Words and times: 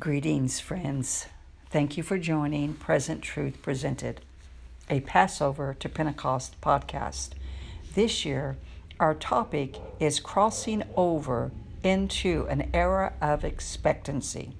Greetings, 0.00 0.60
friends. 0.60 1.26
Thank 1.70 1.96
you 1.96 2.02
for 2.02 2.18
joining 2.18 2.74
Present 2.74 3.22
Truth 3.22 3.62
Presented, 3.62 4.20
a 4.90 5.00
Passover 5.00 5.74
to 5.78 5.88
Pentecost 5.88 6.60
podcast. 6.60 7.30
This 7.94 8.24
year, 8.24 8.58
our 9.00 9.14
topic 9.14 9.76
is 9.98 10.20
crossing 10.20 10.82
over 10.96 11.50
into 11.82 12.46
an 12.50 12.68
era 12.74 13.14
of 13.22 13.44
expectancy. 13.44 14.52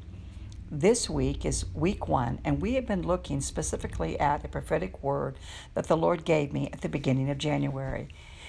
This 0.70 1.10
week 1.10 1.44
is 1.44 1.66
week 1.74 2.08
one, 2.08 2.38
and 2.42 2.62
we 2.62 2.74
have 2.74 2.86
been 2.86 3.06
looking 3.06 3.42
specifically 3.42 4.18
at 4.18 4.44
a 4.44 4.48
prophetic 4.48 5.02
word 5.02 5.36
that 5.74 5.88
the 5.88 5.98
Lord 5.98 6.24
gave 6.24 6.52
me 6.52 6.70
at 6.72 6.80
the 6.80 6.88
beginning 6.88 7.28
of 7.28 7.36
January, 7.36 8.08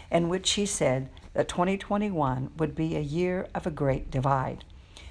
in 0.10 0.30
which 0.30 0.52
He 0.52 0.66
said 0.66 1.10
that 1.34 1.50
2021 1.50 2.52
would 2.58 2.76
be 2.76 2.96
a 2.96 3.02
year 3.02 3.48
of 3.54 3.68
a 3.68 3.72
great 3.72 4.10
divide 4.10 4.64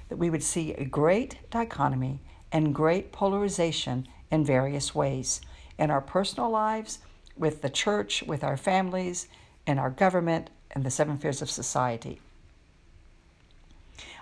that 0.09 0.17
we 0.17 0.29
would 0.29 0.43
see 0.43 0.73
a 0.73 0.85
great 0.85 1.37
dichotomy 1.51 2.21
and 2.51 2.73
great 2.73 3.11
polarization 3.11 4.07
in 4.31 4.43
various 4.43 4.95
ways 4.95 5.41
in 5.77 5.91
our 5.91 6.01
personal 6.01 6.49
lives, 6.49 6.99
with 7.35 7.61
the 7.61 7.69
church, 7.69 8.23
with 8.23 8.43
our 8.43 8.57
families, 8.57 9.27
in 9.65 9.77
our 9.77 9.91
government, 9.91 10.49
and 10.71 10.83
the 10.83 10.89
seven 10.89 11.17
spheres 11.17 11.41
of 11.41 11.49
society. 11.49 12.19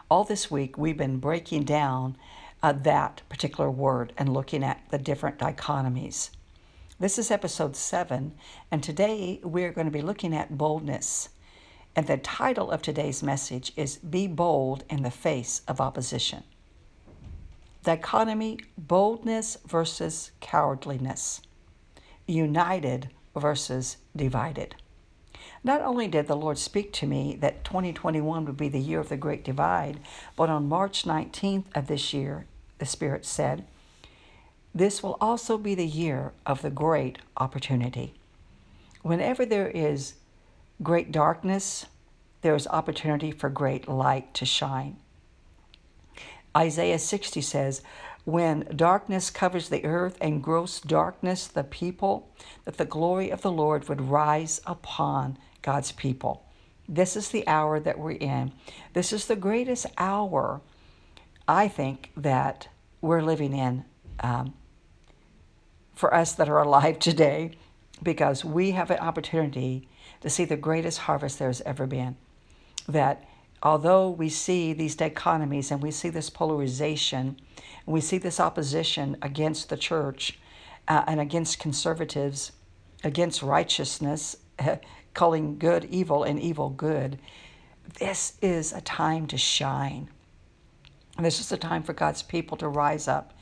All 0.10 0.24
this 0.24 0.52
week, 0.52 0.78
we've 0.78 0.98
been 0.98 1.20
breaking 1.20 1.64
down 1.64 2.18
uh, 2.62 2.74
that 2.74 3.22
particular 3.30 3.72
word 3.72 4.14
and 4.18 4.34
looking 4.34 4.64
at 4.64 4.82
the 4.90 4.98
different 4.98 5.38
dichotomies. 5.38 6.30
This 7.00 7.18
is 7.18 7.32
episode 7.32 7.76
seven, 7.76 8.34
and 8.72 8.84
today 8.84 9.40
we're 9.44 9.72
going 9.72 9.88
to 9.88 9.92
be 9.92 10.02
looking 10.02 10.36
at 10.36 10.58
boldness. 10.58 11.30
And 11.96 12.08
the 12.08 12.18
title 12.18 12.72
of 12.72 12.82
today's 12.82 13.24
message 13.24 13.72
is 13.78 13.98
Be 13.98 14.28
Bold 14.28 14.84
in 14.90 15.04
the 15.04 15.12
Face 15.12 15.62
of 15.66 15.80
Opposition. 15.80 16.44
Dichotomy 17.86 18.60
boldness 18.78 19.58
versus 19.66 20.32
cowardliness, 20.42 21.40
united 22.28 23.12
versus 23.34 23.96
divided. 24.14 24.76
Not 25.64 25.82
only 25.82 26.10
did 26.10 26.28
the 26.28 26.36
Lord 26.36 26.58
speak 26.58 26.92
to 26.94 27.08
me 27.08 27.38
that 27.40 27.64
2021 27.64 28.44
would 28.44 28.58
be 28.58 28.68
the 28.68 28.80
year 28.80 29.00
of 29.00 29.08
the 29.08 29.16
great 29.16 29.46
divide, 29.46 30.02
but 30.36 30.50
on 30.50 30.68
March 30.68 31.06
19th 31.06 31.66
of 31.74 31.88
this 31.88 32.14
year, 32.14 32.46
the 32.78 32.86
Spirit 32.86 33.26
said, 33.26 33.66
This 34.74 35.02
will 35.02 35.18
also 35.22 35.58
be 35.58 35.76
the 35.76 35.88
year 35.88 36.34
of 36.46 36.62
the 36.62 36.70
great 36.70 37.20
opportunity. 37.38 38.16
Whenever 39.02 39.46
there 39.46 39.70
is 39.70 40.16
great 40.82 41.12
darkness, 41.12 41.86
there 42.42 42.56
is 42.56 42.68
opportunity 42.68 43.32
for 43.32 43.50
great 43.50 43.88
light 43.88 44.34
to 44.36 44.46
shine. 44.46 44.98
Isaiah 46.56 47.00
60 47.00 47.42
says, 47.42 47.82
When 48.24 48.68
darkness 48.76 49.30
covers 49.30 49.70
the 49.70 49.84
earth 49.84 50.18
and 50.22 50.44
gross 50.44 50.80
darkness 50.80 51.48
the 51.48 51.64
people, 51.64 52.30
that 52.64 52.78
the 52.78 52.86
glory 52.86 53.30
of 53.30 53.42
the 53.42 53.52
Lord 53.52 53.90
would 53.90 54.02
rise 54.02 54.62
upon 54.66 55.38
God's 55.62 55.92
people. 55.92 56.46
This 56.88 57.16
is 57.16 57.30
the 57.30 57.48
hour 57.48 57.80
that 57.80 57.98
we're 57.98 58.12
in. 58.12 58.52
This 58.94 59.12
is 59.12 59.26
the 59.26 59.36
greatest 59.36 59.88
hour, 59.98 60.62
I 61.48 61.68
think, 61.68 62.12
that 62.16 62.68
we're 63.02 63.24
living 63.24 63.54
in 63.54 63.86
um, 64.20 64.54
for 65.94 66.14
us 66.14 66.34
that 66.34 66.50
are 66.50 66.60
alive 66.60 67.00
today 67.00 67.52
because 68.04 68.46
we 68.46 68.72
have 68.72 68.92
an 68.92 69.00
opportunity 69.00 69.88
to 70.22 70.30
see 70.30 70.46
the 70.46 70.58
greatest 70.58 71.00
harvest 71.00 71.40
there's 71.40 71.62
ever 71.62 71.86
been. 71.88 72.16
That 72.88 73.24
although 73.64 74.10
we 74.10 74.30
see 74.30 74.74
these 74.74 74.96
dichotomies 74.96 75.72
and 75.72 75.82
we 75.82 75.92
see 75.92 76.10
this 76.10 76.30
polarization, 76.30 77.40
and 77.86 77.94
we 77.94 78.02
see 78.02 78.18
this 78.18 78.40
opposition 78.40 79.18
against 79.22 79.70
the 79.70 79.78
church 79.78 80.40
uh, 80.88 81.04
and 81.08 81.20
against 81.20 81.60
conservatives, 81.60 82.52
against 83.04 83.42
righteousness, 83.42 84.36
calling 85.14 85.58
good 85.58 85.86
evil 85.86 86.24
and 86.24 86.40
evil 86.40 86.70
good, 86.70 87.20
this 88.00 88.38
is 88.42 88.74
a 88.74 88.82
time 88.82 89.28
to 89.28 89.38
shine. 89.38 90.10
This 91.20 91.40
is 91.40 91.52
a 91.52 91.58
time 91.58 91.84
for 91.84 91.94
God's 91.94 92.24
people 92.24 92.58
to 92.58 92.68
rise 92.68 93.08
up 93.08 93.34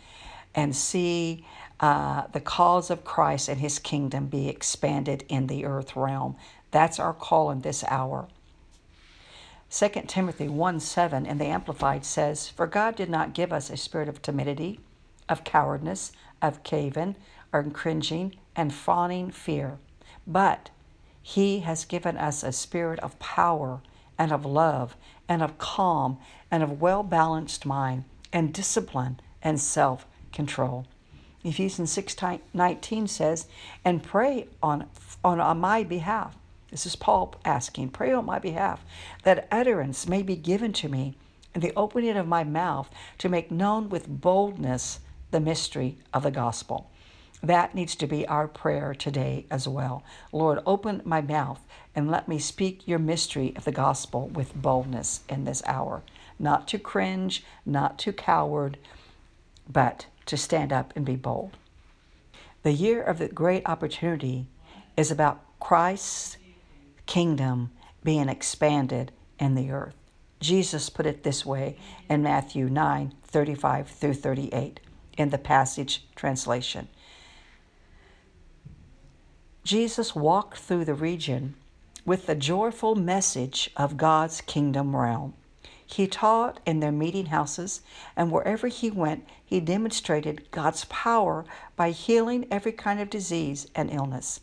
and 0.54 0.76
see 0.76 1.46
uh, 1.80 2.28
the 2.32 2.40
cause 2.40 2.92
of 2.92 3.04
Christ 3.04 3.50
and 3.50 3.60
his 3.60 3.80
kingdom 3.80 4.28
be 4.28 4.48
expanded 4.48 5.26
in 5.28 5.48
the 5.48 5.66
earth 5.66 5.96
realm. 5.96 6.36
That's 6.74 7.00
our 7.00 7.14
call 7.14 7.52
in 7.52 7.62
this 7.62 7.84
hour. 7.88 8.28
2 9.70 9.90
Timothy 10.08 10.48
1 10.48 10.80
7 10.80 11.24
in 11.24 11.38
the 11.38 11.46
Amplified 11.46 12.04
says, 12.04 12.50
For 12.50 12.66
God 12.66 12.96
did 12.96 13.12
not 13.12 13.36
give 13.36 13.54
us 13.54 13.70
a 13.70 13.78
spirit 13.78 14.10
of 14.10 14.24
timidity, 14.24 14.80
of 15.30 15.44
cowardness, 15.44 16.14
of 16.42 16.64
caving, 16.64 17.16
or 17.54 17.62
cringing, 17.66 18.38
and 18.56 18.74
fawning 18.74 19.30
fear, 19.30 19.78
but 20.26 20.72
He 21.22 21.60
has 21.60 21.86
given 21.86 22.18
us 22.18 22.42
a 22.42 22.52
spirit 22.52 23.00
of 23.02 23.20
power 23.20 23.82
and 24.18 24.32
of 24.32 24.44
love 24.44 24.98
and 25.30 25.44
of 25.44 25.60
calm 25.60 26.18
and 26.50 26.64
of 26.64 26.82
well 26.82 27.04
balanced 27.04 27.68
mind 27.68 28.04
and 28.32 28.52
discipline 28.52 29.20
and 29.44 29.62
self 29.62 30.08
control. 30.32 30.88
Ephesians 31.44 31.92
6 31.92 32.16
19 32.52 33.08
says, 33.08 33.46
And 33.86 34.02
pray 34.02 34.48
on, 34.64 34.90
on, 35.24 35.40
on 35.40 35.60
my 35.60 35.84
behalf 35.84 36.36
this 36.74 36.88
is 36.88 36.96
Paul 36.96 37.36
asking, 37.46 37.90
Pray 37.90 38.12
on 38.12 38.26
my 38.26 38.40
behalf, 38.40 38.84
that 39.22 39.48
utterance 39.52 40.08
may 40.08 40.24
be 40.24 40.36
given 40.36 40.74
to 40.74 40.90
me 40.90 41.14
and 41.54 41.62
the 41.62 41.72
opening 41.76 42.18
of 42.18 42.28
my 42.28 42.44
mouth 42.44 42.90
to 43.20 43.30
make 43.30 43.52
known 43.52 43.90
with 43.90 44.08
boldness 44.08 45.00
the 45.30 45.40
mystery 45.40 46.00
of 46.12 46.24
the 46.24 46.32
gospel. 46.32 46.90
That 47.44 47.76
needs 47.76 47.96
to 47.98 48.08
be 48.08 48.28
our 48.28 48.48
prayer 48.48 48.96
today 48.96 49.46
as 49.52 49.68
well. 49.68 50.04
Lord, 50.32 50.62
open 50.66 51.04
my 51.06 51.22
mouth 51.22 51.60
and 51.94 52.10
let 52.10 52.28
me 52.28 52.40
speak 52.40 52.88
your 52.88 52.98
mystery 52.98 53.54
of 53.56 53.66
the 53.66 53.72
gospel 53.72 54.30
with 54.30 54.56
boldness 54.56 55.22
in 55.30 55.44
this 55.44 55.62
hour. 55.68 56.02
Not 56.40 56.68
to 56.70 56.80
cringe, 56.80 57.44
not 57.68 58.00
to 58.00 58.12
coward, 58.14 58.80
but 59.72 60.08
to 60.26 60.38
stand 60.38 60.74
up 60.74 60.92
and 60.96 61.06
be 61.06 61.18
bold. 61.18 61.56
The 62.64 62.72
year 62.72 63.04
of 63.04 63.20
the 63.20 63.28
great 63.28 63.62
opportunity 63.68 64.48
is 64.98 65.12
about 65.12 65.42
Christ's 65.60 66.38
kingdom 67.06 67.72
being 68.04 68.30
expanded 68.30 69.12
in 69.40 69.56
the 69.56 69.72
earth. 69.72 69.96
Jesus 70.40 70.90
put 70.90 71.06
it 71.06 71.24
this 71.24 71.46
way 71.46 71.78
in 72.10 72.22
Matthew 72.22 72.70
9 72.70 73.14
35 73.24 73.88
through 73.88 74.14
38 74.14 74.80
in 75.18 75.30
the 75.30 75.38
Passion 75.38 75.88
Translation. 76.16 76.88
Jesus 79.64 80.14
walked 80.14 80.58
through 80.58 80.86
the 80.86 80.94
region 80.94 81.56
with 82.06 82.26
the 82.26 82.36
joyful 82.36 82.96
message 82.96 83.72
of 83.78 83.96
God's 83.96 84.42
kingdom 84.42 84.96
realm. 84.96 85.34
He 85.86 86.08
taught 86.08 86.60
in 86.66 86.80
their 86.80 86.92
meeting 86.92 87.28
houses, 87.28 87.82
and 88.16 88.32
wherever 88.32 88.68
he 88.68 88.90
went, 88.90 89.26
he 89.46 89.60
demonstrated 89.60 90.50
God's 90.52 90.86
power 90.86 91.46
by 91.76 91.92
healing 91.92 92.48
every 92.52 92.72
kind 92.72 93.00
of 93.00 93.10
disease 93.10 93.68
and 93.76 93.92
illness. 93.92 94.42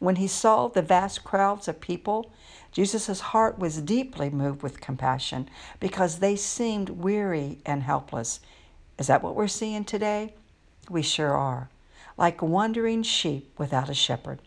When 0.00 0.16
he 0.16 0.26
saw 0.26 0.66
the 0.66 0.82
vast 0.82 1.24
crowds 1.24 1.68
of 1.68 1.80
people, 1.80 2.32
Jesus' 2.72 3.20
heart 3.20 3.58
was 3.58 3.82
deeply 3.82 4.30
moved 4.30 4.62
with 4.62 4.80
compassion 4.80 5.48
because 5.78 6.18
they 6.18 6.36
seemed 6.36 6.88
weary 6.88 7.58
and 7.66 7.82
helpless. 7.82 8.40
Is 8.98 9.08
that 9.08 9.22
what 9.22 9.34
we're 9.34 9.46
seeing 9.46 9.84
today? 9.84 10.32
We 10.88 11.02
sure 11.02 11.36
are. 11.36 11.68
Like 12.16 12.40
wandering 12.40 13.02
sheep 13.02 13.52
without 13.58 13.90
a 13.90 13.94
shepherd. 13.94 14.40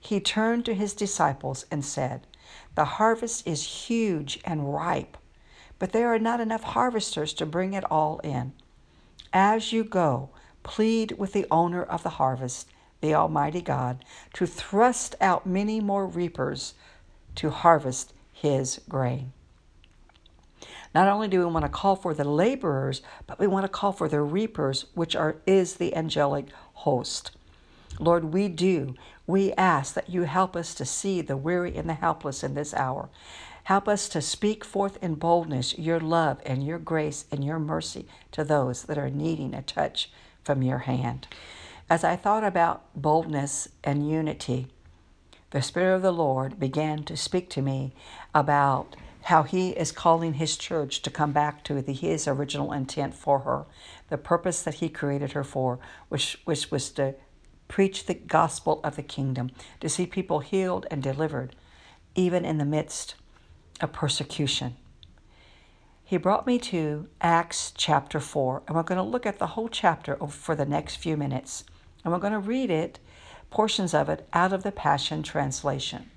He 0.00 0.18
turned 0.18 0.64
to 0.64 0.74
his 0.74 0.92
disciples 0.92 1.66
and 1.70 1.84
said, 1.84 2.26
The 2.74 2.84
harvest 2.84 3.46
is 3.46 3.86
huge 3.86 4.40
and 4.44 4.74
ripe, 4.74 5.16
but 5.78 5.92
there 5.92 6.12
are 6.12 6.18
not 6.18 6.40
enough 6.40 6.64
harvesters 6.64 7.32
to 7.34 7.46
bring 7.46 7.74
it 7.74 7.84
all 7.92 8.18
in. 8.24 8.54
As 9.32 9.72
you 9.72 9.84
go, 9.84 10.30
plead 10.64 11.12
with 11.12 11.32
the 11.32 11.46
owner 11.48 11.82
of 11.84 12.02
the 12.02 12.10
harvest 12.10 12.66
the 13.00 13.14
Almighty 13.14 13.60
God, 13.60 14.04
to 14.34 14.46
thrust 14.46 15.14
out 15.20 15.46
many 15.46 15.80
more 15.80 16.06
reapers 16.06 16.74
to 17.36 17.50
harvest 17.50 18.12
his 18.32 18.80
grain. 18.88 19.32
Not 20.94 21.08
only 21.08 21.28
do 21.28 21.38
we 21.38 21.44
want 21.44 21.64
to 21.64 21.70
call 21.70 21.94
for 21.94 22.14
the 22.14 22.24
laborers, 22.24 23.00
but 23.26 23.38
we 23.38 23.46
want 23.46 23.64
to 23.64 23.68
call 23.68 23.92
for 23.92 24.08
the 24.08 24.20
reapers, 24.20 24.86
which 24.94 25.14
are 25.14 25.36
is 25.46 25.74
the 25.74 25.94
angelic 25.94 26.46
host. 26.74 27.30
Lord, 27.98 28.32
we 28.32 28.48
do. 28.48 28.94
We 29.26 29.52
ask 29.52 29.94
that 29.94 30.10
you 30.10 30.22
help 30.22 30.56
us 30.56 30.74
to 30.74 30.84
see 30.84 31.20
the 31.20 31.36
weary 31.36 31.76
and 31.76 31.88
the 31.88 31.94
helpless 31.94 32.42
in 32.42 32.54
this 32.54 32.74
hour. 32.74 33.08
Help 33.64 33.86
us 33.86 34.08
to 34.08 34.20
speak 34.20 34.64
forth 34.64 34.98
in 35.02 35.14
boldness 35.14 35.78
your 35.78 36.00
love 36.00 36.40
and 36.44 36.66
your 36.66 36.78
grace 36.78 37.26
and 37.30 37.44
your 37.44 37.58
mercy 37.58 38.06
to 38.32 38.42
those 38.42 38.84
that 38.84 38.98
are 38.98 39.10
needing 39.10 39.54
a 39.54 39.62
touch 39.62 40.10
from 40.42 40.62
your 40.62 40.78
hand. 40.78 41.28
As 41.90 42.04
I 42.04 42.14
thought 42.14 42.44
about 42.44 42.84
boldness 42.94 43.68
and 43.82 44.08
unity, 44.08 44.68
the 45.50 45.60
Spirit 45.60 45.96
of 45.96 46.02
the 46.02 46.12
Lord 46.12 46.60
began 46.60 47.02
to 47.02 47.16
speak 47.16 47.50
to 47.50 47.62
me 47.62 47.92
about 48.32 48.94
how 49.22 49.42
he 49.42 49.70
is 49.70 49.90
calling 49.90 50.34
his 50.34 50.56
church 50.56 51.02
to 51.02 51.10
come 51.10 51.32
back 51.32 51.64
to 51.64 51.82
the, 51.82 51.92
his 51.92 52.28
original 52.28 52.72
intent 52.72 53.16
for 53.16 53.40
her, 53.40 53.64
the 54.08 54.16
purpose 54.16 54.62
that 54.62 54.74
he 54.74 54.88
created 54.88 55.32
her 55.32 55.42
for, 55.42 55.80
which, 56.08 56.40
which 56.44 56.70
was 56.70 56.90
to 56.90 57.16
preach 57.66 58.06
the 58.06 58.14
gospel 58.14 58.80
of 58.84 58.94
the 58.94 59.02
kingdom, 59.02 59.50
to 59.80 59.88
see 59.88 60.06
people 60.06 60.38
healed 60.38 60.86
and 60.92 61.02
delivered, 61.02 61.56
even 62.14 62.44
in 62.44 62.58
the 62.58 62.64
midst 62.64 63.16
of 63.80 63.92
persecution. 63.92 64.76
He 66.04 66.18
brought 66.18 66.46
me 66.46 66.60
to 66.60 67.08
Acts 67.20 67.72
chapter 67.76 68.20
4, 68.20 68.62
and 68.68 68.76
we're 68.76 68.84
going 68.84 68.96
to 68.96 69.02
look 69.02 69.26
at 69.26 69.40
the 69.40 69.48
whole 69.48 69.68
chapter 69.68 70.16
for 70.28 70.54
the 70.54 70.64
next 70.64 70.94
few 70.94 71.16
minutes. 71.16 71.64
And 72.04 72.12
we're 72.12 72.18
going 72.18 72.32
to 72.32 72.38
read 72.38 72.70
it, 72.70 72.98
portions 73.50 73.94
of 73.94 74.08
it, 74.08 74.26
out 74.32 74.52
of 74.52 74.62
the 74.62 74.72
Passion 74.72 75.22
Translation. 75.22 76.10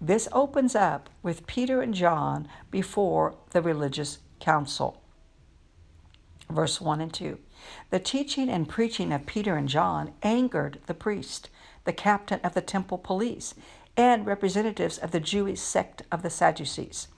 This 0.00 0.28
opens 0.32 0.74
up 0.74 1.08
with 1.22 1.46
Peter 1.46 1.80
and 1.80 1.94
John 1.94 2.48
before 2.70 3.36
the 3.50 3.62
religious 3.62 4.18
council. 4.40 5.00
Verse 6.50 6.80
1 6.80 7.00
and 7.00 7.12
2. 7.12 7.38
The 7.90 8.00
teaching 8.00 8.50
and 8.50 8.68
preaching 8.68 9.12
of 9.12 9.26
Peter 9.26 9.56
and 9.56 9.68
John 9.68 10.12
angered 10.22 10.80
the 10.86 10.94
priest, 10.94 11.48
the 11.84 11.92
captain 11.92 12.40
of 12.42 12.54
the 12.54 12.60
temple 12.60 12.98
police, 12.98 13.54
and 13.96 14.26
representatives 14.26 14.98
of 14.98 15.12
the 15.12 15.20
Jewish 15.20 15.60
sect 15.60 16.02
of 16.10 16.22
the 16.22 16.30
Sadducees. 16.30 17.08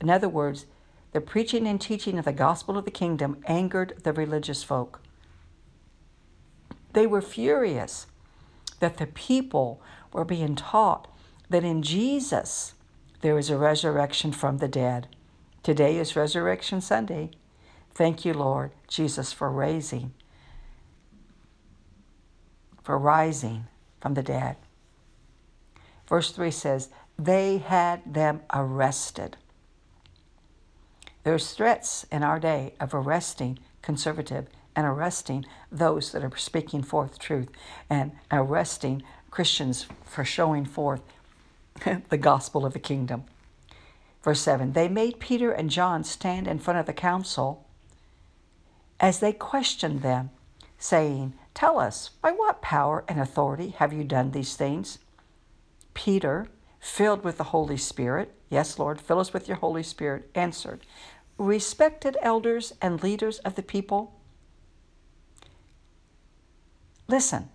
In 0.00 0.10
other 0.10 0.28
words, 0.28 0.66
the 1.12 1.20
preaching 1.20 1.66
and 1.66 1.80
teaching 1.80 2.18
of 2.18 2.24
the 2.24 2.32
gospel 2.32 2.76
of 2.76 2.84
the 2.84 2.90
kingdom 2.90 3.42
angered 3.46 3.94
the 4.02 4.12
religious 4.12 4.62
folk. 4.62 5.00
They 6.92 7.06
were 7.06 7.22
furious 7.22 8.06
that 8.80 8.96
the 8.96 9.06
people 9.06 9.80
were 10.12 10.24
being 10.24 10.56
taught 10.56 11.08
that 11.50 11.64
in 11.64 11.82
Jesus 11.82 12.74
there 13.20 13.38
is 13.38 13.50
a 13.50 13.58
resurrection 13.58 14.32
from 14.32 14.58
the 14.58 14.68
dead. 14.68 15.08
Today 15.62 15.98
is 15.98 16.16
Resurrection 16.16 16.80
Sunday. 16.80 17.30
Thank 17.94 18.24
you, 18.24 18.32
Lord 18.32 18.70
Jesus, 18.86 19.32
for 19.32 19.50
raising, 19.50 20.14
for 22.82 22.96
rising 22.96 23.66
from 24.00 24.14
the 24.14 24.22
dead. 24.22 24.56
Verse 26.08 26.30
3 26.30 26.50
says, 26.50 26.88
They 27.18 27.58
had 27.58 28.14
them 28.14 28.42
arrested. 28.54 29.36
There's 31.24 31.52
threats 31.52 32.06
in 32.10 32.22
our 32.22 32.38
day 32.38 32.74
of 32.80 32.94
arresting 32.94 33.58
conservative 33.82 34.46
and 34.78 34.86
arresting 34.86 35.44
those 35.72 36.12
that 36.12 36.22
are 36.22 36.36
speaking 36.36 36.84
forth 36.84 37.18
truth 37.18 37.48
and 37.90 38.12
arresting 38.30 39.02
Christians 39.28 39.86
for 40.04 40.24
showing 40.24 40.64
forth 40.64 41.00
the 42.10 42.16
gospel 42.16 42.64
of 42.64 42.74
the 42.74 42.78
kingdom. 42.78 43.24
Verse 44.22 44.40
7 44.40 44.74
They 44.74 44.86
made 44.86 45.18
Peter 45.18 45.50
and 45.50 45.68
John 45.68 46.04
stand 46.04 46.46
in 46.46 46.60
front 46.60 46.78
of 46.78 46.86
the 46.86 46.92
council 46.92 47.66
as 49.00 49.18
they 49.18 49.32
questioned 49.32 50.02
them, 50.02 50.30
saying, 50.78 51.32
Tell 51.54 51.80
us, 51.80 52.10
by 52.22 52.30
what 52.30 52.62
power 52.62 53.02
and 53.08 53.18
authority 53.18 53.70
have 53.78 53.92
you 53.92 54.04
done 54.04 54.30
these 54.30 54.54
things? 54.54 55.00
Peter, 55.92 56.46
filled 56.78 57.24
with 57.24 57.36
the 57.36 57.50
Holy 57.50 57.76
Spirit, 57.76 58.32
yes, 58.48 58.78
Lord, 58.78 59.00
fill 59.00 59.18
us 59.18 59.32
with 59.32 59.48
your 59.48 59.56
Holy 59.56 59.82
Spirit, 59.82 60.30
answered, 60.36 60.86
Respected 61.36 62.16
elders 62.22 62.74
and 62.80 63.02
leaders 63.02 63.40
of 63.40 63.56
the 63.56 63.62
people, 63.64 64.14
listen, 67.08 67.48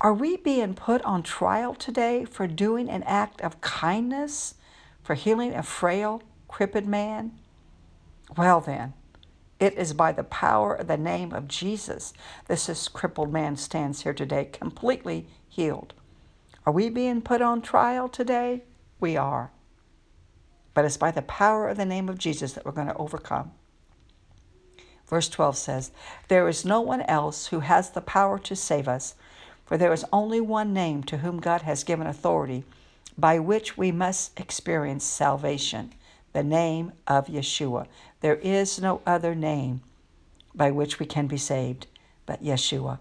are 0.00 0.14
we 0.14 0.36
being 0.36 0.74
put 0.74 1.02
on 1.02 1.22
trial 1.22 1.74
today 1.74 2.24
for 2.24 2.46
doing 2.46 2.88
an 2.88 3.02
act 3.04 3.40
of 3.42 3.60
kindness, 3.60 4.54
for 5.02 5.14
healing 5.14 5.54
a 5.54 5.62
frail, 5.62 6.22
crippled 6.48 6.86
man? 6.86 7.38
Well, 8.36 8.60
then, 8.60 8.94
it 9.60 9.74
is 9.74 9.92
by 9.92 10.12
the 10.12 10.24
power 10.24 10.74
of 10.74 10.86
the 10.86 10.96
name 10.96 11.32
of 11.32 11.48
Jesus 11.48 12.12
that 12.46 12.58
this 12.58 12.88
crippled 12.88 13.32
man 13.32 13.56
stands 13.56 14.02
here 14.02 14.14
today, 14.14 14.46
completely 14.46 15.26
healed. 15.48 15.94
Are 16.66 16.72
we 16.72 16.88
being 16.88 17.22
put 17.22 17.40
on 17.40 17.62
trial 17.62 18.08
today? 18.08 18.64
We 19.00 19.16
are. 19.16 19.50
But 20.74 20.84
it's 20.84 20.96
by 20.96 21.10
the 21.10 21.22
power 21.22 21.68
of 21.68 21.76
the 21.76 21.86
name 21.86 22.08
of 22.08 22.18
Jesus 22.18 22.52
that 22.52 22.66
we're 22.66 22.72
going 22.72 22.88
to 22.88 22.96
overcome. 22.96 23.52
Verse 25.06 25.28
12 25.28 25.56
says, 25.56 25.90
There 26.28 26.48
is 26.48 26.64
no 26.64 26.80
one 26.80 27.02
else 27.02 27.48
who 27.48 27.60
has 27.60 27.90
the 27.90 28.00
power 28.00 28.38
to 28.40 28.56
save 28.56 28.88
us, 28.88 29.14
for 29.64 29.76
there 29.76 29.92
is 29.92 30.04
only 30.12 30.40
one 30.40 30.72
name 30.72 31.02
to 31.04 31.18
whom 31.18 31.40
God 31.40 31.62
has 31.62 31.84
given 31.84 32.06
authority 32.06 32.64
by 33.16 33.38
which 33.38 33.76
we 33.76 33.92
must 33.92 34.38
experience 34.38 35.04
salvation 35.04 35.92
the 36.32 36.42
name 36.42 36.92
of 37.06 37.28
Yeshua. 37.28 37.86
There 38.20 38.36
is 38.36 38.80
no 38.80 39.00
other 39.06 39.34
name 39.34 39.80
by 40.54 40.70
which 40.70 40.98
we 40.98 41.06
can 41.06 41.26
be 41.26 41.38
saved 41.38 41.86
but 42.26 42.44
Yeshua. 42.44 42.98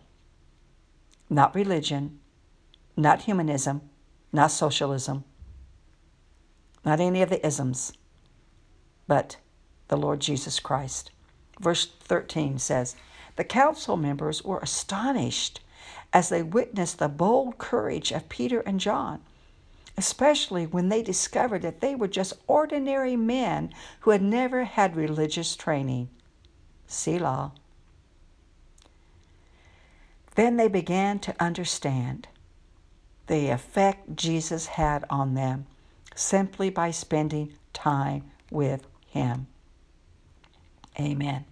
Not 1.30 1.56
religion, 1.56 2.20
not 2.96 3.24
humanism, 3.24 3.82
not 4.32 4.52
socialism, 4.52 5.24
not 6.86 7.00
any 7.00 7.22
of 7.22 7.30
the 7.30 7.46
isms, 7.46 7.92
but 9.08 9.38
the 9.88 9.98
Lord 9.98 10.20
Jesus 10.22 10.60
Christ. 10.60 11.12
Verse 11.60 11.86
13 11.86 12.60
says, 12.60 12.96
The 13.36 13.44
council 13.44 13.98
members 13.98 14.44
were 14.44 14.60
astonished 14.60 15.62
as 16.14 16.30
they 16.30 16.44
witnessed 16.44 17.00
the 17.00 17.10
bold 17.10 17.58
courage 17.58 18.12
of 18.12 18.30
Peter 18.30 18.62
and 18.62 18.80
John 18.80 19.22
especially 19.98 20.66
when 20.66 20.90
they 20.90 21.02
discovered 21.02 21.62
that 21.62 21.80
they 21.80 21.96
were 21.96 22.08
just 22.08 22.34
ordinary 22.48 23.16
men 23.16 23.74
who 24.02 24.12
had 24.12 24.22
never 24.22 24.66
had 24.66 24.96
religious 24.96 25.56
training. 25.56 26.10
Selah. 26.88 27.54
Then 30.36 30.58
they 30.58 30.68
began 30.68 31.20
to 31.20 31.36
understand 31.40 32.28
the 33.28 33.50
effect 33.50 34.16
Jesus 34.16 34.68
had 34.68 35.06
on 35.10 35.34
them 35.34 35.66
simply 36.14 36.70
by 36.70 36.92
spending 36.92 37.54
time 37.74 38.24
with 38.52 38.86
Him. 39.08 39.48
Amen. 41.00 41.46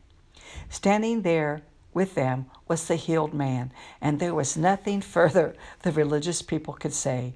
Standing 0.69 1.22
there 1.22 1.62
with 1.94 2.16
them 2.16 2.48
was 2.68 2.88
the 2.88 2.95
healed 2.95 3.34
man, 3.34 3.72
and 4.01 4.19
there 4.19 4.34
was 4.34 4.57
nothing 4.57 5.01
further 5.16 5.56
the 5.81 5.92
religious 5.92 6.42
people 6.42 6.74
could 6.74 6.94
say. 6.94 7.36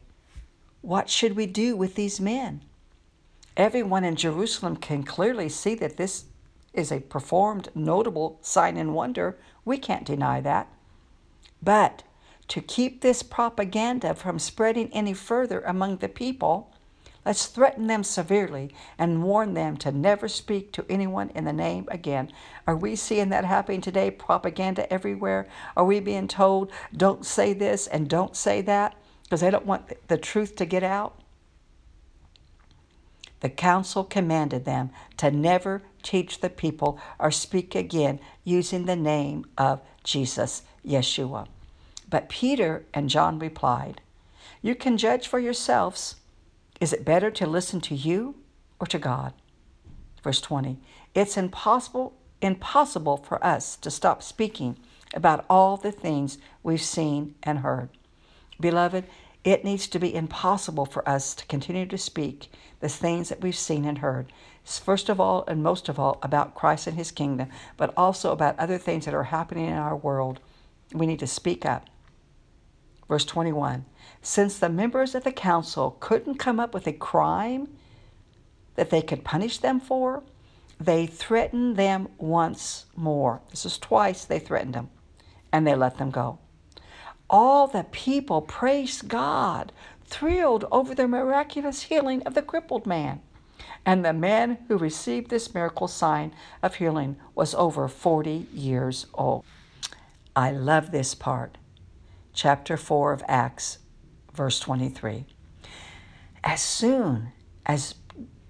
What 0.81 1.09
should 1.09 1.35
we 1.35 1.45
do 1.45 1.75
with 1.75 1.95
these 1.95 2.19
men? 2.19 2.61
Everyone 3.55 4.03
in 4.03 4.15
Jerusalem 4.15 4.77
can 4.77 5.03
clearly 5.03 5.49
see 5.49 5.75
that 5.75 5.97
this 5.97 6.25
is 6.73 6.91
a 6.91 6.99
performed, 6.99 7.69
notable 7.73 8.37
sign 8.41 8.77
and 8.77 8.93
wonder. 8.93 9.37
We 9.65 9.79
can't 9.79 10.05
deny 10.05 10.41
that. 10.41 10.67
But 11.61 12.03
to 12.49 12.61
keep 12.61 13.01
this 13.01 13.23
propaganda 13.23 14.13
from 14.13 14.39
spreading 14.39 14.89
any 14.93 15.13
further 15.13 15.61
among 15.61 15.97
the 15.97 16.07
people, 16.07 16.71
let's 17.27 17.45
threaten 17.45 17.85
them 17.85 18.03
severely 18.03 18.73
and 18.97 19.21
warn 19.21 19.53
them 19.53 19.77
to 19.77 19.91
never 19.91 20.27
speak 20.27 20.71
to 20.71 20.85
anyone 20.89 21.29
in 21.35 21.45
the 21.45 21.53
name 21.53 21.87
again. 21.91 22.31
Are 22.65 22.75
we 22.75 22.95
seeing 22.95 23.29
that 23.29 23.45
happening 23.45 23.81
today? 23.81 24.09
Propaganda 24.09 24.91
everywhere? 24.91 25.47
Are 25.75 25.85
we 25.85 25.99
being 25.99 26.27
told, 26.27 26.71
don't 26.95 27.23
say 27.23 27.53
this 27.53 27.85
and 27.85 28.09
don't 28.09 28.35
say 28.35 28.61
that? 28.63 28.95
because 29.27 29.41
they 29.41 29.51
don't 29.51 29.65
want 29.65 30.07
the 30.07 30.17
truth 30.17 30.55
to 30.55 30.65
get 30.65 30.83
out. 30.83 31.19
The 33.41 33.49
council 33.49 34.05
commanded 34.05 34.63
them 34.63 34.89
to 35.17 35.29
never 35.29 35.83
teach 36.01 36.39
the 36.39 36.49
people 36.49 36.97
or 37.19 37.29
speak 37.29 37.75
again 37.75 38.21
using 38.45 38.85
the 38.85 38.95
name 38.95 39.45
of 39.57 39.81
Jesus, 40.03 40.63
Yeshua. 40.85 41.47
But 42.09 42.29
Peter 42.29 42.85
and 42.93 43.09
John 43.09 43.37
replied, 43.37 43.99
You 44.61 44.75
can 44.75 44.97
judge 44.97 45.27
for 45.27 45.39
yourselves. 45.39 46.15
Is 46.79 46.93
it 46.93 47.05
better 47.05 47.31
to 47.31 47.47
listen 47.47 47.81
to 47.81 47.95
you 47.95 48.35
or 48.79 48.87
to 48.87 48.99
God? 48.99 49.33
Verse 50.23 50.41
20 50.41 50.79
It's 51.15 51.37
impossible, 51.37 52.13
impossible 52.41 53.17
for 53.17 53.43
us 53.43 53.75
to 53.77 53.89
stop 53.89 54.21
speaking 54.21 54.77
about 55.13 55.45
all 55.49 55.77
the 55.77 55.91
things 55.91 56.37
we've 56.63 56.81
seen 56.81 57.35
and 57.43 57.59
heard. 57.59 57.89
Beloved, 58.59 59.05
it 59.43 59.63
needs 59.63 59.87
to 59.87 59.99
be 59.99 60.13
impossible 60.13 60.85
for 60.85 61.07
us 61.07 61.33
to 61.35 61.45
continue 61.45 61.85
to 61.85 61.97
speak 61.97 62.51
the 62.79 62.89
things 62.89 63.29
that 63.29 63.41
we've 63.41 63.55
seen 63.55 63.85
and 63.85 63.99
heard. 63.99 64.31
First 64.63 65.07
of 65.07 65.21
all, 65.21 65.45
and 65.47 65.63
most 65.63 65.87
of 65.87 65.97
all, 65.97 66.19
about 66.21 66.53
Christ 66.53 66.87
and 66.87 66.97
his 66.97 67.11
kingdom, 67.11 67.47
but 67.77 67.93
also 67.95 68.31
about 68.31 68.59
other 68.59 68.77
things 68.77 69.05
that 69.05 69.13
are 69.13 69.23
happening 69.23 69.67
in 69.67 69.73
our 69.73 69.95
world. 69.95 70.41
We 70.93 71.07
need 71.07 71.19
to 71.19 71.27
speak 71.27 71.65
up. 71.65 71.85
Verse 73.07 73.25
21 73.25 73.85
Since 74.21 74.59
the 74.59 74.69
members 74.69 75.15
of 75.15 75.23
the 75.23 75.31
council 75.31 75.97
couldn't 75.99 76.35
come 76.35 76.59
up 76.59 76.73
with 76.73 76.87
a 76.87 76.93
crime 76.93 77.69
that 78.75 78.89
they 78.89 79.01
could 79.01 79.23
punish 79.23 79.57
them 79.57 79.79
for, 79.79 80.23
they 80.79 81.07
threatened 81.07 81.75
them 81.75 82.09
once 82.17 82.85
more. 82.95 83.41
This 83.49 83.65
is 83.65 83.77
twice 83.77 84.25
they 84.25 84.39
threatened 84.39 84.75
them, 84.75 84.89
and 85.51 85.65
they 85.65 85.75
let 85.75 85.97
them 85.97 86.11
go. 86.11 86.39
All 87.29 87.67
the 87.67 87.83
people 87.83 88.41
praised 88.41 89.07
God, 89.07 89.71
thrilled 90.05 90.65
over 90.71 90.95
the 90.95 91.07
miraculous 91.07 91.83
healing 91.83 92.21
of 92.23 92.35
the 92.35 92.41
crippled 92.41 92.85
man. 92.85 93.21
And 93.85 94.05
the 94.05 94.13
man 94.13 94.59
who 94.67 94.77
received 94.77 95.29
this 95.29 95.53
miracle 95.53 95.87
sign 95.87 96.33
of 96.61 96.75
healing 96.75 97.17
was 97.35 97.55
over 97.55 97.87
40 97.87 98.47
years 98.53 99.07
old. 99.13 99.43
I 100.35 100.51
love 100.51 100.91
this 100.91 101.15
part. 101.15 101.57
Chapter 102.37 102.77
4 102.77 103.13
of 103.13 103.23
Acts, 103.27 103.79
verse 104.31 104.59
23. 104.59 105.25
As 106.43 106.61
soon 106.61 107.31
as 107.65 107.95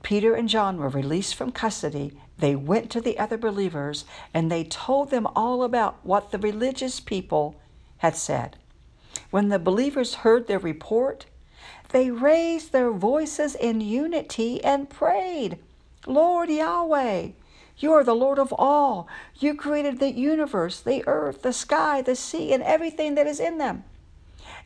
Peter 0.04 0.34
and 0.34 0.50
John 0.50 0.76
were 0.76 0.90
released 0.90 1.36
from 1.36 1.54
custody, 1.54 2.12
they 2.38 2.54
went 2.54 2.90
to 2.92 3.00
the 3.00 3.18
other 3.18 3.38
believers 3.38 4.04
and 4.34 4.52
they 4.52 4.66
told 4.66 5.10
them 5.10 5.26
all 5.38 5.64
about 5.64 6.06
what 6.06 6.32
the 6.32 6.38
religious 6.38 7.00
people 7.00 7.56
had 8.00 8.18
said. 8.18 8.58
When 9.30 9.48
the 9.48 9.58
believers 9.58 10.16
heard 10.16 10.48
their 10.48 10.60
report, 10.60 11.26
they 11.92 12.12
raised 12.12 12.74
their 12.74 12.92
voices 12.92 13.56
in 13.56 13.80
unity 13.80 14.62
and 14.66 14.90
prayed, 14.90 15.60
Lord 16.06 16.50
Yahweh, 16.50 17.30
you 17.80 17.94
are 17.94 18.04
the 18.04 18.16
Lord 18.16 18.40
of 18.40 18.54
all. 18.58 19.08
You 19.40 19.54
created 19.54 20.00
the 20.00 20.12
universe, 20.12 20.80
the 20.80 21.04
earth, 21.08 21.44
the 21.44 21.54
sky, 21.54 22.02
the 22.02 22.16
sea, 22.16 22.52
and 22.54 22.64
everything 22.64 23.16
that 23.16 23.28
is 23.28 23.40
in 23.40 23.60
them. 23.60 23.84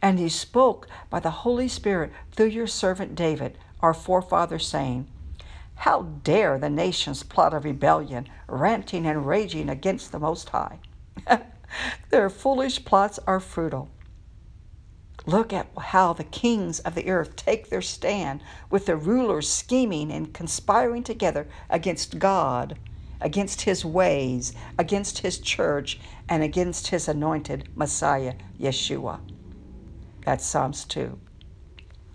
And 0.02 0.20
you 0.20 0.30
spoke 0.30 0.88
by 1.10 1.20
the 1.20 1.32
Holy 1.32 1.68
Spirit 1.68 2.12
through 2.32 2.48
your 2.48 2.68
servant 2.68 3.16
David, 3.16 3.58
our 3.82 3.94
forefather, 3.94 4.60
saying, 4.60 5.08
How 5.76 6.04
dare 6.24 6.58
the 6.58 6.70
nations 6.70 7.24
plot 7.24 7.54
a 7.54 7.60
rebellion, 7.60 8.28
ranting 8.48 9.06
and 9.06 9.28
raging 9.28 9.70
against 9.70 10.12
the 10.12 10.20
Most 10.20 10.50
High? 10.50 10.80
Their 12.10 12.30
foolish 12.30 12.84
plots 12.86 13.20
are 13.28 13.40
futile. 13.40 13.90
Look 15.26 15.54
at 15.54 15.68
how 15.78 16.14
the 16.14 16.24
kings 16.24 16.80
of 16.80 16.96
the 16.96 17.10
earth 17.10 17.36
take 17.36 17.70
their 17.70 17.82
stand 17.82 18.42
with 18.72 18.88
the 18.88 18.96
rulers 18.96 19.48
scheming 19.48 20.12
and 20.12 20.34
conspiring 20.34 21.04
together 21.04 21.48
against 21.70 22.18
God, 22.18 22.80
against 23.22 23.62
his 23.62 23.86
ways, 23.86 24.54
against 24.78 25.20
his 25.20 25.40
church, 25.40 26.00
and 26.28 26.44
against 26.44 26.88
his 26.88 27.08
anointed 27.08 27.70
Messiah, 27.76 28.34
Yeshua. 28.60 29.20
That's 30.26 30.46
Psalms 30.46 30.86
2. 30.86 31.18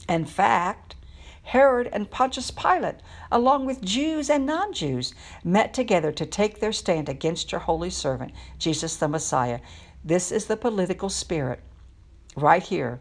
In 0.09 0.25
fact, 0.25 0.97
Herod 1.43 1.89
and 1.93 2.11
Pontius 2.11 2.51
Pilate, 2.51 2.97
along 3.31 3.67
with 3.67 3.81
Jews 3.81 4.29
and 4.29 4.47
non 4.47 4.73
Jews, 4.73 5.15
met 5.45 5.73
together 5.73 6.11
to 6.13 6.27
take 6.27 6.59
their 6.59 6.73
stand 6.73 7.09
against 7.09 7.53
your 7.53 7.61
holy 7.61 7.91
servant, 7.91 8.33
Jesus 8.59 8.97
the 8.97 9.09
Messiah. 9.09 9.61
This 10.05 10.33
is 10.33 10.47
the 10.47 10.57
political 10.57 11.09
spirit 11.09 11.61
right 12.37 12.63
here, 12.63 13.01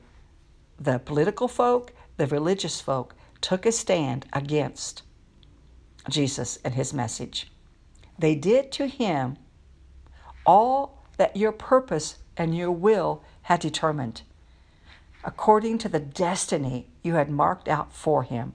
the 0.79 1.00
political 1.00 1.47
folk, 1.47 1.93
the 2.17 2.27
religious 2.27 2.81
folk 2.81 3.15
took 3.41 3.65
a 3.65 3.71
stand 3.71 4.25
against 4.33 5.03
Jesus 6.09 6.57
and 6.63 6.74
his 6.74 6.93
message. 6.93 7.51
They 8.17 8.36
did 8.36 8.72
to 8.74 8.88
him 8.88 9.38
all 10.45 11.03
that 11.17 11.38
your 11.38 11.51
purpose 11.51 12.17
and 12.38 12.55
your 12.55 12.72
will 12.72 13.24
had 13.43 13.60
determined, 13.60 14.22
according 15.24 15.77
to 15.79 15.89
the 15.89 16.00
destiny 16.00 16.88
you 17.03 17.15
had 17.15 17.29
marked 17.29 17.67
out 17.67 17.93
for 17.93 18.24
him. 18.24 18.53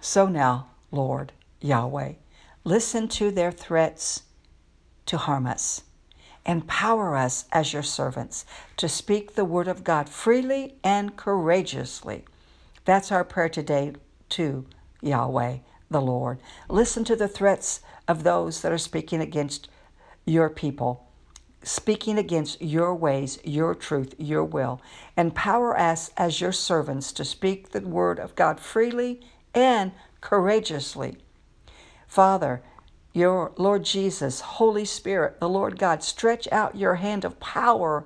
So 0.00 0.26
now, 0.26 0.68
Lord 0.90 1.32
Yahweh, 1.60 2.14
listen 2.64 3.08
to 3.08 3.30
their 3.30 3.52
threats 3.52 4.22
to 5.06 5.16
harm 5.16 5.46
us 5.46 5.82
Empower 6.48 7.14
us 7.14 7.44
as 7.52 7.74
your 7.74 7.82
servants 7.82 8.46
to 8.78 8.88
speak 8.88 9.34
the 9.34 9.44
word 9.44 9.68
of 9.68 9.84
God 9.84 10.08
freely 10.08 10.76
and 10.82 11.14
courageously. 11.14 12.24
That's 12.86 13.12
our 13.12 13.22
prayer 13.22 13.50
today, 13.50 13.92
to 14.30 14.64
Yahweh, 15.02 15.58
the 15.90 16.00
Lord. 16.00 16.38
Listen 16.68 17.04
to 17.04 17.16
the 17.16 17.28
threats 17.28 17.80
of 18.06 18.24
those 18.24 18.62
that 18.62 18.72
are 18.72 18.78
speaking 18.78 19.20
against 19.20 19.68
your 20.24 20.50
people, 20.50 21.06
speaking 21.62 22.18
against 22.18 22.60
your 22.60 22.94
ways, 22.94 23.38
your 23.44 23.74
truth, 23.74 24.14
your 24.18 24.44
will. 24.44 24.80
Empower 25.16 25.78
us 25.78 26.10
as 26.16 26.40
your 26.40 26.52
servants 26.52 27.12
to 27.12 27.24
speak 27.24 27.70
the 27.70 27.80
word 27.80 28.18
of 28.18 28.34
God 28.34 28.60
freely 28.60 29.20
and 29.54 29.92
courageously. 30.20 31.18
Father, 32.06 32.62
your 33.12 33.52
Lord 33.56 33.84
Jesus, 33.84 34.40
Holy 34.40 34.84
Spirit, 34.84 35.40
the 35.40 35.48
Lord 35.48 35.78
God, 35.78 36.02
stretch 36.02 36.46
out 36.52 36.76
your 36.76 36.96
hand 36.96 37.24
of 37.24 37.40
power 37.40 38.04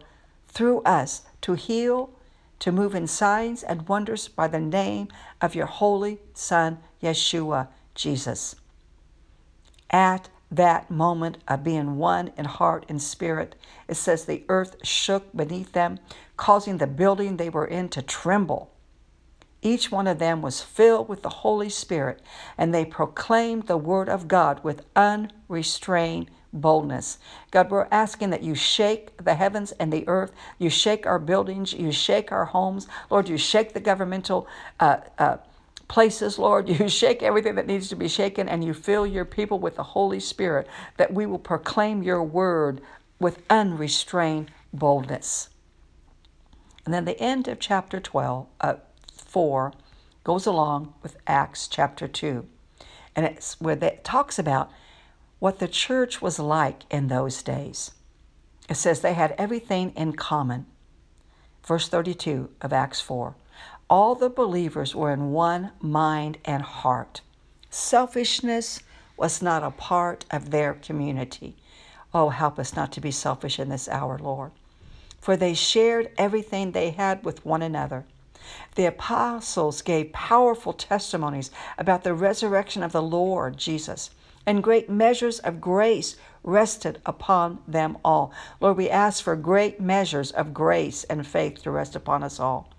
through 0.49 0.81
us 0.83 1.23
to 1.43 1.55
heal, 1.55 2.11
to 2.61 2.73
move 2.73 2.95
in 2.95 3.07
signs 3.07 3.63
and 3.63 3.89
wonders 3.89 4.29
by 4.29 4.47
the 4.47 4.61
name 4.61 5.09
of 5.41 5.55
your 5.55 5.67
holy 5.67 6.21
Son, 6.35 6.79
Yeshua, 7.03 7.69
Jesus. 7.95 8.57
At 9.91 10.29
that 10.51 10.91
moment 10.91 11.39
of 11.49 11.65
being 11.65 11.97
one 11.97 12.33
in 12.37 12.45
heart 12.45 12.85
and 12.89 13.01
spirit, 13.01 13.55
it 13.89 13.95
says 13.95 14.25
the 14.25 14.45
earth 14.49 14.77
shook 14.85 15.35
beneath 15.35 15.73
them, 15.73 15.99
causing 16.37 16.79
the 16.79 16.87
building 16.87 17.37
they 17.37 17.49
were 17.49 17.67
in 17.67 17.89
to 17.91 18.03
tremble. 18.03 18.71
Each 19.63 19.93
one 19.93 20.07
of 20.07 20.19
them 20.19 20.43
was 20.43 20.61
filled 20.61 21.09
with 21.09 21.23
the 21.23 21.29
Holy 21.29 21.69
Spirit, 21.69 22.21
and 22.59 22.75
they 22.75 22.85
proclaimed 22.85 23.67
the 23.67 23.77
word 23.77 24.09
of 24.09 24.27
God 24.27 24.63
with 24.65 24.85
unrestrained 24.97 26.31
boldness. 26.53 27.19
God, 27.51 27.71
we're 27.71 27.89
asking 27.91 28.31
that 28.31 28.43
you 28.43 28.55
shake 28.55 29.17
the 29.25 29.35
heavens 29.35 29.73
and 29.73 29.93
the 29.93 30.07
earth. 30.09 30.33
You 30.59 30.69
shake 30.69 31.07
our 31.07 31.19
buildings. 31.19 31.73
You 31.73 31.93
shake 31.93 32.33
our 32.33 32.47
homes. 32.47 32.89
Lord, 33.09 33.29
you 33.29 33.39
shake 33.39 33.73
the 33.73 33.81
governmental 33.81 34.47
uh, 34.81 34.99
uh, 35.19 35.37
places, 35.89 36.39
Lord. 36.39 36.69
You 36.83 36.89
shake 36.89 37.23
everything 37.23 37.55
that 37.57 37.67
needs 37.67 37.89
to 37.89 37.97
be 37.97 38.09
shaken, 38.09 38.49
and 38.49 38.65
you 38.65 38.75
fill 38.75 39.07
your 39.07 39.25
people 39.25 39.59
with 39.59 39.77
the 39.77 39.83
Holy 39.83 40.21
Spirit, 40.21 40.67
that 40.97 41.13
we 41.13 41.27
will 41.27 41.39
proclaim 41.39 42.03
your 42.03 42.23
word 42.23 42.81
with 43.19 43.43
unrestrained 43.51 44.51
boldness. 44.73 45.49
And 46.85 46.93
then 46.93 47.05
the 47.05 47.21
end 47.21 47.47
of 47.49 47.61
chapter 47.61 48.01
12, 48.01 48.47
uh, 48.61 48.75
4 49.15 49.73
goes 50.25 50.47
along 50.47 50.95
with 51.03 51.17
Acts 51.27 51.69
chapter 51.69 52.09
2. 52.09 52.47
And 53.15 53.27
it's 53.27 53.61
where 53.61 53.77
it 53.81 54.05
talks 54.05 54.39
about 54.39 54.71
what 55.39 55.59
the 55.59 55.69
church 55.69 56.23
was 56.23 56.39
like 56.39 56.83
in 56.91 57.09
those 57.09 57.43
days. 57.43 57.93
It 58.69 58.77
says 58.77 59.01
they 59.01 59.15
had 59.15 59.35
everything 59.39 59.93
in 59.97 60.15
common. 60.15 60.67
Verse 61.65 61.89
32 61.89 62.51
of 62.61 62.73
Acts 62.73 63.01
4. 63.01 63.35
All 63.93 64.15
the 64.15 64.31
believers 64.31 64.95
were 64.95 65.13
in 65.13 65.33
one 65.33 65.73
mind 65.79 66.39
and 66.47 66.63
heart. 66.63 67.21
Selfishness 67.69 68.81
was 69.19 69.43
not 69.43 69.63
a 69.63 69.71
part 69.71 70.25
of 70.31 70.51
their 70.51 70.73
community. 70.73 71.57
Oh, 72.15 72.31
help 72.31 72.59
us 72.59 72.75
not 72.75 72.91
to 72.93 73.03
be 73.03 73.11
selfish 73.11 73.59
in 73.59 73.69
this 73.69 73.91
hour, 73.91 74.19
Lord. 74.19 74.53
For 75.21 75.37
they 75.37 75.53
shared 75.53 76.11
everything 76.17 76.73
they 76.73 76.93
had 76.93 77.23
with 77.23 77.45
one 77.45 77.61
another. 77.61 78.07
The 78.77 78.87
apostles 78.87 79.83
gave 79.83 80.15
powerful 80.15 80.73
testimonies 80.73 81.51
about 81.77 82.03
the 82.03 82.15
resurrection 82.15 82.83
of 82.83 82.93
the 82.93 83.03
Lord 83.03 83.59
Jesus, 83.59 84.09
and 84.47 84.63
great 84.63 84.89
measures 84.89 85.39
of 85.41 85.61
grace 85.61 86.17
rested 86.43 87.03
upon 87.05 87.59
them 87.69 87.99
all. 88.03 88.33
Lord, 88.59 88.79
we 88.79 88.89
ask 88.89 89.23
for 89.23 89.37
great 89.37 89.83
measures 89.83 90.31
of 90.31 90.55
grace 90.55 91.05
and 91.05 91.27
faith 91.27 91.63
to 91.65 91.71
rest 91.71 91.95
upon 91.95 92.23
us 92.23 92.41
all. 92.41 92.71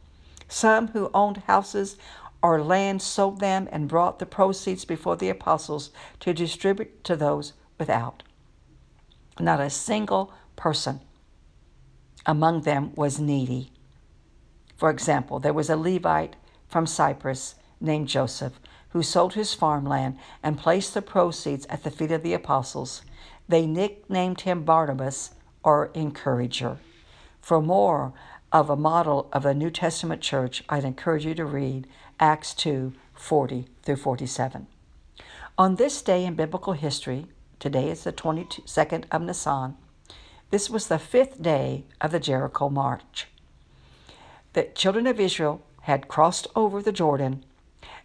Some 0.54 0.90
who 0.90 1.10
owned 1.16 1.38
houses 1.48 1.98
or 2.44 2.62
land 2.62 3.02
sold 3.02 3.40
them 3.40 3.68
and 3.72 3.90
brought 3.90 4.20
the 4.20 4.28
proceeds 4.28 4.86
before 4.86 5.16
the 5.16 5.30
apostles 5.30 5.90
to 6.20 6.32
distribute 6.32 7.04
to 7.06 7.16
those 7.16 7.54
without. 7.80 8.22
Not 9.40 9.60
a 9.60 9.72
single 9.72 10.32
person 10.56 11.02
among 12.28 12.62
them 12.62 12.94
was 12.94 13.20
needy. 13.20 13.72
For 14.78 14.92
example, 14.92 15.40
there 15.40 15.54
was 15.54 15.72
a 15.72 15.76
Levite 15.76 16.36
from 16.68 16.86
Cyprus 16.86 17.56
named 17.82 18.08
Joseph 18.08 18.60
who 18.90 19.02
sold 19.02 19.34
his 19.34 19.56
farmland 19.56 20.20
and 20.44 20.60
placed 20.60 20.94
the 20.94 21.02
proceeds 21.02 21.66
at 21.66 21.84
the 21.84 21.90
feet 21.90 22.12
of 22.12 22.22
the 22.22 22.36
apostles. 22.36 23.02
They 23.50 23.66
nicknamed 23.66 24.42
him 24.42 24.66
Barnabas 24.66 25.32
or 25.64 25.90
Encourager. 25.96 26.78
For 27.42 27.60
more 27.60 28.14
of 28.54 28.70
a 28.70 28.78
model 28.78 29.28
of 29.34 29.44
the 29.44 29.54
New 29.54 29.70
Testament 29.70 30.22
church, 30.22 30.64
I'd 30.70 30.86
encourage 30.86 31.26
you 31.26 31.36
to 31.36 31.46
read 31.46 31.88
Acts 32.20 32.54
2 32.54 32.94
40 33.14 33.68
through 33.84 33.96
47. 33.98 34.68
On 35.58 35.76
this 35.76 36.02
day 36.02 36.24
in 36.24 36.36
biblical 36.36 36.74
history, 36.74 37.26
today 37.60 37.90
is 37.90 38.06
the 38.06 38.14
22nd 38.14 39.04
of 39.12 39.22
Nisan, 39.22 39.76
this 40.52 40.70
was 40.70 40.88
the 40.88 41.00
fifth 41.00 41.42
day 41.42 41.84
of 42.00 42.12
the 42.12 42.20
Jericho 42.20 42.70
March 42.70 43.28
the 44.54 44.64
children 44.76 45.08
of 45.08 45.20
Israel 45.20 45.62
had 45.82 46.08
crossed 46.08 46.48
over 46.56 46.82
the 46.82 46.92
Jordan, 46.92 47.44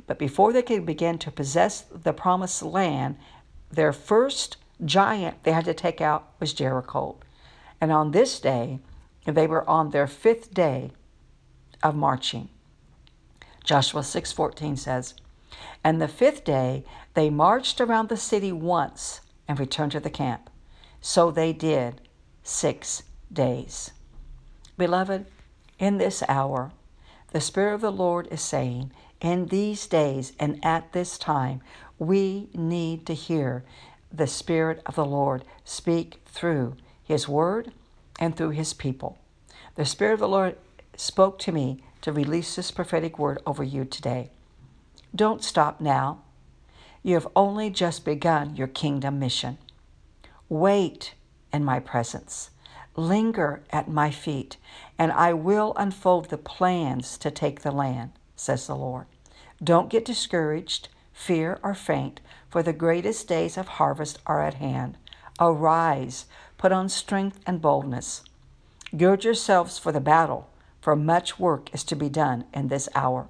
but 0.07 0.19
before 0.19 0.53
they 0.53 0.63
could 0.63 0.85
begin 0.85 1.19
to 1.19 1.31
possess 1.31 1.83
the 1.83 2.13
promised 2.13 2.63
land, 2.63 3.17
their 3.71 3.93
first 3.93 4.57
giant 4.85 5.43
they 5.45 5.53
had 5.53 5.67
to 5.67 5.75
take 5.75 6.01
out 6.01 6.33
was 6.41 6.55
Jericho. 6.55 7.17
And 7.81 7.93
on 7.93 8.11
this 8.11 8.41
day, 8.41 8.81
they 9.37 9.47
were 9.47 9.69
on 9.69 9.91
their 9.91 10.07
fifth 10.07 10.55
day 10.55 10.93
of 11.83 11.95
marching. 11.95 12.49
Joshua 13.65 14.03
6:14 14.03 14.79
says, 14.79 15.15
And 15.85 16.01
the 16.01 16.09
fifth 16.09 16.45
day 16.45 16.85
they 17.15 17.31
marched 17.31 17.81
around 17.81 18.09
the 18.09 18.17
city 18.17 18.53
once 18.53 19.21
and 19.47 19.59
returned 19.59 19.93
to 19.93 20.01
the 20.01 20.11
camp. 20.11 20.51
So 21.01 21.31
they 21.31 21.53
did 21.53 22.01
six 22.43 23.03
days. 23.33 23.93
Beloved, 24.77 25.27
in 25.79 25.99
this 25.99 26.23
hour, 26.29 26.73
the 27.33 27.41
Spirit 27.41 27.75
of 27.75 27.81
the 27.81 27.93
Lord 27.93 28.27
is 28.31 28.41
saying, 28.41 28.93
in 29.21 29.47
these 29.47 29.87
days 29.87 30.33
and 30.39 30.65
at 30.65 30.93
this 30.93 31.19
time, 31.19 31.61
we 31.99 32.49
need 32.55 33.05
to 33.07 33.15
hear 33.15 33.65
the 34.13 34.27
Spirit 34.27 34.81
of 34.87 34.95
the 34.95 35.05
Lord 35.05 35.45
speak 35.65 36.21
through 36.27 36.77
His 37.03 37.29
Word 37.29 37.73
and 38.19 38.37
through 38.37 38.51
His 38.51 38.73
people. 38.73 39.19
The 39.77 39.85
Spirit 39.85 40.15
of 40.15 40.21
the 40.21 40.29
Lord 40.29 40.57
spoke 40.97 41.39
to 41.41 41.53
me 41.53 41.83
to 42.01 42.13
release 42.13 42.57
this 42.57 42.71
prophetic 42.71 43.19
word 43.19 43.39
over 43.47 43.63
you 43.63 43.85
today. 43.85 44.31
Don't 45.15 45.43
stop 45.43 45.81
now. 45.81 46.23
You 47.03 47.15
have 47.15 47.29
only 47.35 47.71
just 47.71 48.05
begun 48.05 48.57
your 48.57 48.67
kingdom 48.67 49.19
mission. 49.19 49.59
Wait 50.49 51.15
in 51.53 51.65
my 51.65 51.81
presence. 51.81 52.51
Linger 52.97 53.63
at 53.71 53.89
my 53.89 54.11
feet, 54.11 54.57
and 54.99 55.13
I 55.13 55.33
will 55.33 55.73
unfold 55.77 56.31
the 56.31 56.39
plans 56.39 57.17
to 57.19 57.31
take 57.31 57.61
the 57.61 57.71
land, 57.71 58.11
says 58.35 58.67
the 58.67 58.75
Lord. 58.75 59.07
Don't 59.63 59.91
get 59.91 60.05
discouraged, 60.05 60.89
fear, 61.13 61.61
or 61.63 61.75
faint, 61.75 62.21
for 62.49 62.63
the 62.63 62.73
greatest 62.73 63.29
days 63.29 63.57
of 63.57 63.69
harvest 63.69 64.19
are 64.27 64.43
at 64.43 64.55
hand. 64.55 64.97
Arise, 65.39 66.27
put 66.59 66.73
on 66.73 66.89
strength 66.89 67.41
and 67.47 67.63
boldness. 67.63 68.23
Gird 68.97 69.25
yourselves 69.25 69.79
for 69.79 69.93
the 69.93 70.01
battle, 70.01 70.51
for 70.81 70.95
much 70.95 71.39
work 71.39 71.73
is 71.73 71.85
to 71.85 71.97
be 71.97 72.09
done 72.09 72.45
in 72.53 72.69
this 72.69 72.89
hour. 72.95 73.29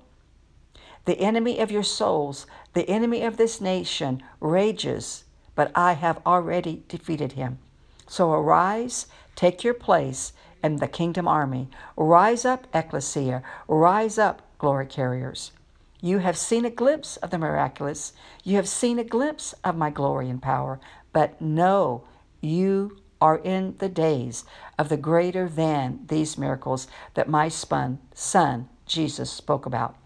The 1.04 1.20
enemy 1.20 1.58
of 1.58 1.70
your 1.70 1.82
souls, 1.82 2.46
the 2.74 2.88
enemy 2.88 3.22
of 3.22 3.36
this 3.36 3.60
nation, 3.60 4.22
rages, 4.40 5.24
but 5.54 5.70
I 5.74 5.92
have 5.94 6.20
already 6.26 6.82
defeated 6.88 7.32
him. 7.32 7.58
So 8.06 8.32
arise, 8.32 9.06
take 9.34 9.64
your 9.64 9.74
place 9.74 10.32
in 10.62 10.76
the 10.76 10.88
kingdom 10.88 11.28
army. 11.28 11.68
Rise 11.96 12.44
up, 12.44 12.66
ecclesia. 12.74 13.42
Rise 13.66 14.18
up, 14.18 14.42
glory 14.58 14.86
carriers. 14.86 15.52
You 16.00 16.18
have 16.18 16.36
seen 16.36 16.64
a 16.64 16.70
glimpse 16.70 17.16
of 17.18 17.30
the 17.30 17.38
miraculous. 17.38 18.12
You 18.44 18.56
have 18.56 18.68
seen 18.68 18.98
a 18.98 19.04
glimpse 19.04 19.54
of 19.64 19.76
my 19.76 19.90
glory 19.90 20.30
and 20.30 20.40
power. 20.40 20.78
But 21.12 21.40
know 21.40 22.04
you 22.40 22.98
are 23.20 23.38
in 23.38 23.74
the 23.78 23.88
days 23.88 24.44
of 24.78 24.88
the 24.88 24.96
greater 24.96 25.48
than 25.48 26.00
these 26.06 26.38
miracles 26.38 26.86
that 27.14 27.28
my 27.28 27.48
son, 27.48 27.98
son 28.14 28.68
Jesus 28.86 29.30
spoke 29.30 29.66
about. 29.66 29.96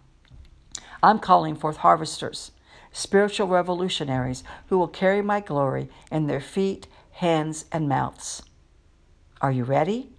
I'm 1.03 1.19
calling 1.19 1.57
forth 1.57 1.79
harvesters, 1.79 2.53
spiritual 2.93 3.49
revolutionaries 3.49 4.45
who 4.69 4.79
will 4.79 4.89
carry 4.89 5.23
my 5.23 5.41
glory 5.41 5.89
in 6.11 6.27
their 6.27 6.41
feet, 6.41 6.87
hands, 7.13 7.65
and 7.73 7.89
mouths. 7.89 8.43
Are 9.41 9.53
you 9.53 9.65
ready? 9.65 10.11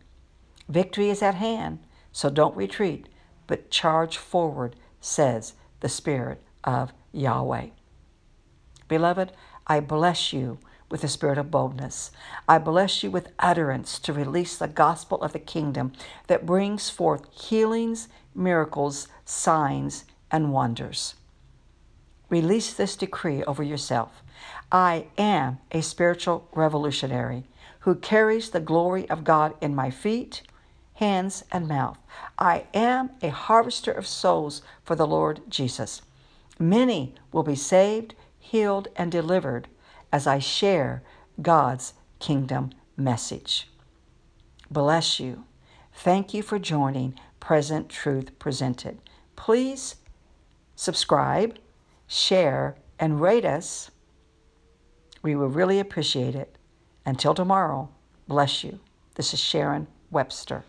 Victory 0.67 1.09
is 1.09 1.21
at 1.21 1.35
hand, 1.35 1.79
so 2.11 2.29
don't 2.29 2.55
retreat, 2.55 3.07
but 3.47 3.71
charge 3.71 4.17
forward, 4.17 4.75
says 4.99 5.53
the 5.79 5.89
Spirit 5.89 6.41
of 6.63 6.93
Yahweh. 7.11 7.67
Beloved, 8.87 9.31
I 9.65 9.79
bless 9.79 10.33
you 10.33 10.59
with 10.93 11.03
a 11.03 11.07
spirit 11.07 11.39
of 11.39 11.49
boldness. 11.49 12.11
I 12.47 12.59
bless 12.59 13.01
you 13.01 13.09
with 13.09 13.31
utterance 13.39 13.97
to 13.97 14.13
release 14.13 14.55
the 14.55 14.67
gospel 14.67 15.19
of 15.23 15.33
the 15.33 15.39
kingdom 15.39 15.91
that 16.27 16.45
brings 16.45 16.91
forth 16.91 17.27
healings, 17.33 18.09
miracles, 18.35 19.07
signs, 19.25 20.05
and 20.29 20.53
wonders. 20.53 21.15
Release 22.29 22.75
this 22.75 22.95
decree 22.95 23.43
over 23.45 23.63
yourself. 23.63 24.21
I 24.71 25.07
am 25.17 25.57
a 25.71 25.81
spiritual 25.81 26.47
revolutionary 26.53 27.45
who 27.79 27.95
carries 27.95 28.51
the 28.51 28.59
glory 28.59 29.09
of 29.09 29.23
God 29.23 29.55
in 29.61 29.73
my 29.73 29.89
feet, 29.89 30.43
hands, 30.93 31.43
and 31.51 31.67
mouth. 31.67 31.97
I 32.37 32.65
am 32.71 33.09
a 33.23 33.29
harvester 33.29 33.91
of 33.91 34.05
souls 34.05 34.61
for 34.83 34.95
the 34.95 35.07
Lord 35.07 35.41
Jesus. 35.49 36.03
Many 36.59 37.15
will 37.31 37.41
be 37.41 37.55
saved, 37.55 38.13
healed, 38.37 38.89
and 38.95 39.11
delivered 39.11 39.67
as 40.13 40.27
I 40.27 40.37
share 40.37 41.01
God's 41.41 41.95
kingdom 42.19 42.69
message. 42.95 43.67
Bless 44.69 45.19
you. 45.19 45.45
Thank 45.91 46.33
you 46.33 46.43
for 46.43 46.59
joining 46.59 47.19
Present 47.39 47.89
Truth 47.89 48.37
Presented. 48.37 48.99
Please 49.35 49.95
subscribe, 50.75 51.57
share, 52.07 52.75
and 52.99 53.19
rate 53.19 53.43
us. 53.43 53.89
We 55.23 55.35
will 55.35 55.47
really 55.47 55.79
appreciate 55.79 56.35
it. 56.35 56.57
Until 57.05 57.33
tomorrow, 57.33 57.89
bless 58.27 58.63
you. 58.63 58.79
This 59.15 59.33
is 59.33 59.39
Sharon 59.39 59.87
Webster. 60.11 60.63